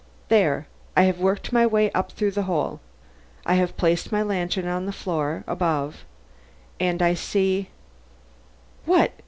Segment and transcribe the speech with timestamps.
[0.29, 0.65] There!
[0.97, 2.79] I have worked my way up through the hole.
[3.45, 6.05] I have placed my lantern on the floor above
[6.79, 7.69] and I see
[8.85, 9.11] What!